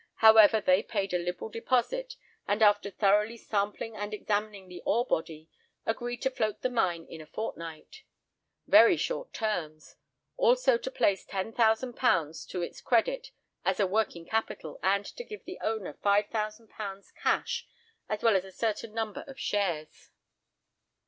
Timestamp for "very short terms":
8.65-9.97